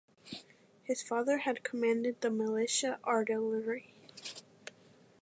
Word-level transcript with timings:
His 0.81 1.03
father 1.03 1.37
had 1.37 1.63
commanded 1.63 2.21
the 2.21 2.31
Militia 2.31 2.99
Artillery. 3.05 3.93